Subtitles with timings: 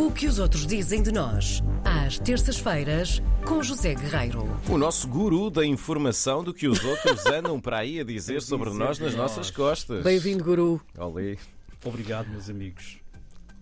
[0.00, 4.48] O que os outros dizem de nós, às terças-feiras, com José Guerreiro.
[4.66, 8.70] O nosso guru da informação do que os outros andam para aí a dizer sobre
[8.70, 10.02] nós nas nossas costas.
[10.02, 10.80] Bem-vindo, Guru.
[10.96, 11.36] Olê.
[11.84, 12.98] Obrigado, meus amigos.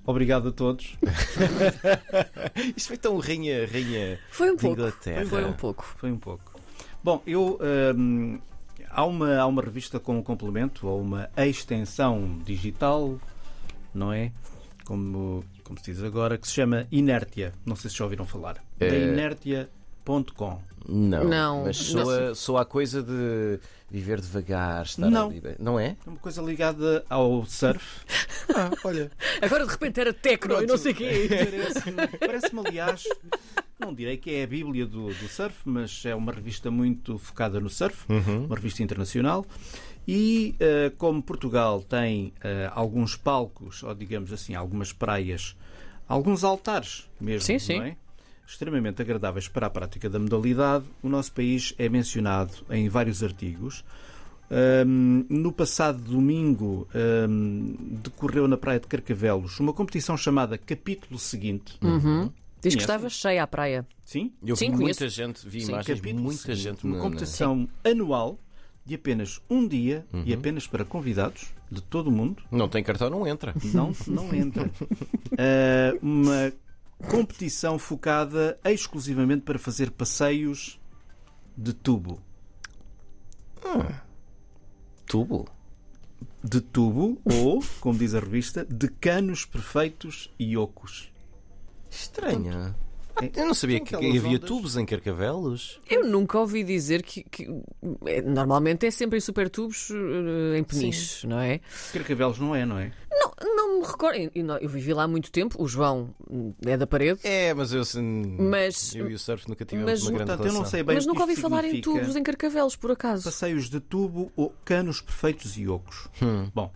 [0.06, 0.96] Obrigado a todos.
[2.76, 4.80] Isto foi tão rainha, rainha Foi um de pouco.
[4.80, 5.26] Inglaterra.
[5.26, 5.84] Foi um pouco.
[5.96, 6.54] Foi um pouco.
[7.02, 7.58] Bom, eu.
[7.96, 8.38] hum,
[8.88, 13.18] há, uma, há uma revista com um complemento, ou uma extensão digital,
[13.92, 14.30] não é?
[14.88, 17.52] Como, como se diz agora, que se chama Inértia.
[17.66, 18.56] Não sei se já ouviram falar.
[18.80, 18.88] É.
[18.88, 20.62] Da Inértia.com.
[20.88, 25.26] Não, Não, mas soa, soa a coisa de viver devagar, estar Não.
[25.26, 25.56] a viver.
[25.58, 25.88] Não é?
[26.06, 27.84] É uma coisa ligada ao surf.
[28.56, 29.10] Ah, olha.
[29.42, 31.28] Agora de repente era tecno e não sei o quê.
[31.28, 33.04] Parece-me, parece-me, aliás,
[33.78, 37.60] não direi que é a Bíblia do, do surf, mas é uma revista muito focada
[37.60, 38.04] no surf,
[38.46, 39.46] uma revista internacional.
[40.06, 45.54] E eh, como Portugal tem eh, alguns palcos, ou digamos assim, algumas praias,
[46.08, 47.80] alguns altares mesmo, Sim, sim.
[47.80, 47.96] é?
[48.46, 53.84] extremamente agradáveis para a prática da modalidade, o nosso país é mencionado em vários artigos.
[54.50, 61.76] Ahm, no passado domingo ahm, decorreu na Praia de Carcavelos uma competição chamada Capítulo Seguinte.
[61.82, 62.32] Uhum.
[62.60, 62.78] Diz que Conhece?
[62.80, 63.86] estava cheia a praia.
[64.04, 64.32] Sim?
[64.44, 65.00] Eu Sim, vi conheço.
[65.00, 68.38] muita gente, vi Sim, imagens, Capítulo muita Seguinte, gente Uma competição anual
[68.84, 72.42] de apenas um dia e apenas para convidados de todo o mundo.
[72.50, 73.54] Não tem cartão, não entra.
[73.72, 74.70] Não, não entra.
[75.38, 76.52] Ah, uma
[77.08, 80.80] competição focada exclusivamente para fazer passeios
[81.56, 82.20] de tubo.
[85.06, 85.46] Tubo.
[86.42, 91.12] De tubo ou, como diz a revista, de canos perfeitos e ocos.
[91.90, 92.74] Estranha.
[93.34, 94.40] Eu não sabia que havia ondas.
[94.48, 95.80] tubos em Carcavelos.
[95.90, 97.24] Eu nunca ouvi dizer que.
[97.24, 97.48] que-
[98.06, 101.58] é, normalmente é sempre em super tubos eh, em peniche, não é?
[101.92, 102.92] Carcavelos não é, não é?
[103.10, 104.16] Não, não me recordo.
[104.16, 105.60] e- e não- Eu vivi lá há muito tempo.
[105.60, 107.18] O João hum, é da parede.
[107.24, 108.36] É, mas eu assim.
[108.38, 110.62] Mas- Eu e o surf nunca tivemos mas, uma grande Portanto, eu relação.
[110.62, 111.98] não sei bem Mas o que nunca ouvi isto falar em significa.
[112.00, 113.24] tubos em Carcavelos, por acaso.
[113.24, 116.06] Passeios de tubo ou canos perfeitos e ocos.
[116.22, 116.48] Hum.
[116.54, 116.70] Bom,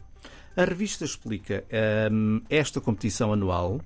[0.56, 1.64] a revista explica
[2.10, 3.80] hum, esta competição anual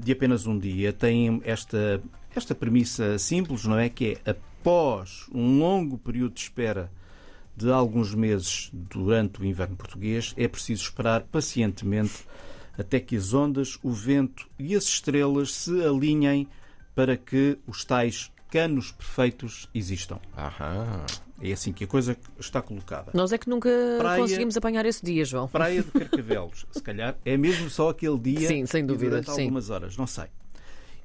[0.00, 2.02] de apenas um dia tem esta,
[2.34, 3.88] esta premissa simples, não é?
[3.88, 6.90] Que é após um longo período de espera
[7.56, 12.26] de alguns meses durante o inverno português, é preciso esperar pacientemente
[12.76, 16.46] até que as ondas, o vento e as estrelas se alinhem
[16.94, 20.18] para que os tais canos perfeitos existam.
[20.36, 21.04] Aham.
[21.40, 23.10] É assim que a coisa está colocada.
[23.14, 25.48] Nós é que nunca Praia- conseguimos apanhar esse dia, João.
[25.48, 29.42] Praia de Carcavelos, se calhar é mesmo só aquele dia Sim, sem dúvida, durante sim.
[29.42, 30.24] algumas horas, não sei.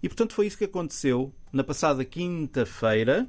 [0.01, 3.27] E portanto foi isso que aconteceu na passada quinta-feira,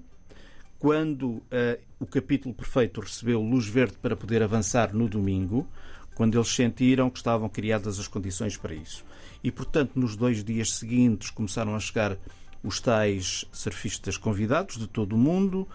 [0.79, 5.67] quando eh, o capítulo perfeito recebeu luz verde para poder avançar no domingo,
[6.15, 9.05] quando eles sentiram que estavam criadas as condições para isso.
[9.45, 12.17] E portanto, nos dois dias seguintes começaram a chegar
[12.65, 15.67] os tais surfistas convidados de todo o mundo,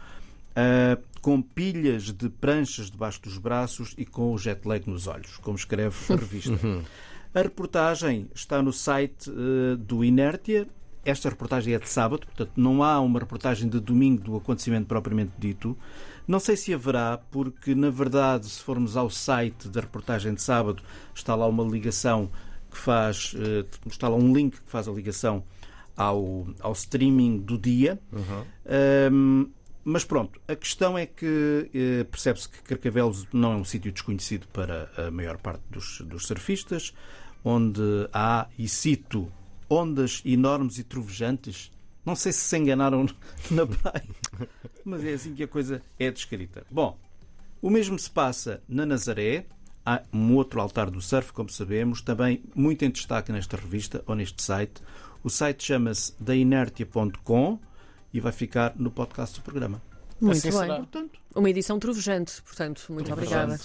[0.57, 5.37] ah, com pilhas de pranchas debaixo dos braços e com o jet lag nos olhos,
[5.37, 6.57] como escreve a revista.
[7.31, 10.67] a reportagem está no site eh, do Inértia.
[11.05, 15.33] Esta reportagem é de sábado, portanto não há uma reportagem de domingo do acontecimento propriamente
[15.37, 15.77] dito.
[16.27, 20.81] Não sei se haverá, porque na verdade, se formos ao site da reportagem de sábado,
[21.13, 22.31] está lá uma ligação
[22.71, 25.43] que faz, eh, está lá um link que faz a ligação
[25.95, 27.99] ao, ao streaming do dia.
[28.65, 29.51] Ahm,
[29.89, 34.45] mas pronto, a questão é que eh, percebe-se que Carcavelos não é um sítio desconhecido
[34.49, 36.93] para a maior parte dos, dos surfistas,
[37.41, 37.81] onde
[38.11, 39.31] há, e cito,
[39.69, 41.71] ondas enormes e trovejantes.
[42.05, 43.05] Não sei se se enganaram
[43.49, 44.03] na praia,
[44.83, 46.65] mas é assim que a coisa é descrita.
[46.69, 46.99] Bom,
[47.61, 49.45] o mesmo se passa na Nazaré.
[49.85, 54.15] Há um outro altar do surf, como sabemos, também muito em destaque nesta revista ou
[54.15, 54.81] neste site.
[55.23, 57.57] O site chama-se dainertia.com
[58.17, 59.79] e vai ficar no podcast do programa.
[60.19, 60.59] Muito Assim bem.
[60.59, 60.75] será.
[60.77, 63.59] Portanto, Uma edição trovejante, portanto, muito obrigada.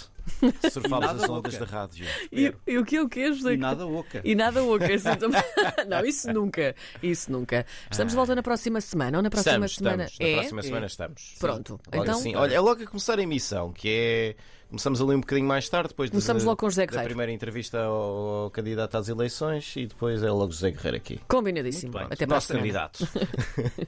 [0.71, 2.05] Surfámos as ondas da rádio.
[2.31, 4.21] E, e o que o que e nada oca.
[4.23, 5.09] E nada oca, assim.
[5.89, 6.77] Não, isso nunca.
[7.03, 7.65] Isso nunca.
[7.91, 10.05] Estamos de volta na próxima semana ou na próxima Estamos, semana?
[10.05, 10.21] estamos.
[10.21, 10.31] é?
[10.33, 11.35] Na próxima semana estamos.
[11.39, 11.81] Pronto.
[11.91, 12.37] Logo então, assim.
[12.37, 14.37] Olha, é logo a começar a emissão, que é.
[14.69, 17.09] Começamos ali um bocadinho mais tarde, depois de- Começamos logo com o José da Guerreiro.
[17.11, 21.21] primeira entrevista ao, ao candidato às eleições e depois é logo José Guerreiro aqui.
[21.29, 21.99] combinadíssimo.
[21.99, 23.07] Até para a Nosso candidato.